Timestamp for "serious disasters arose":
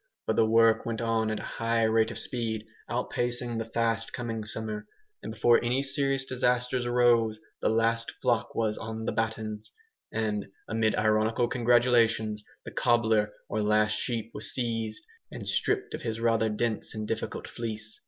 5.83-7.39